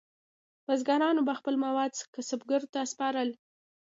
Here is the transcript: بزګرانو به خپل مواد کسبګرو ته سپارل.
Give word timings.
بزګرانو 0.65 1.21
به 1.27 1.33
خپل 1.39 1.55
مواد 1.65 1.93
کسبګرو 2.13 2.67
ته 2.73 2.79
سپارل. 2.91 3.29